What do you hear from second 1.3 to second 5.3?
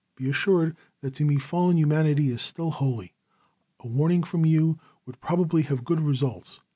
fallen humanity is still holy. A warning from you would